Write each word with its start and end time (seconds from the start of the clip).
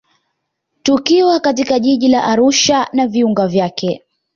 Tukiwa 0.83 1.39
katika 1.39 1.79
jiji 1.79 2.07
la 2.07 2.23
Arusha 2.23 2.89
na 2.93 3.07
viunga 3.07 3.47
vyake 3.47 4.03